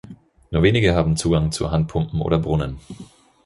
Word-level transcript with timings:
Nur 0.49 0.63
wenige 0.63 0.95
haben 0.95 1.15
Zugang 1.15 1.51
zu 1.51 1.69
Handpumpen 1.69 2.21
oder 2.21 2.39
Brunnen. 2.39 2.79